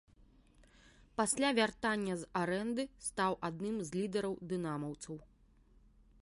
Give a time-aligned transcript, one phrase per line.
[1.19, 5.15] Пасля вяртання з арэнды стаў адным з лідараў дынамаўцаў.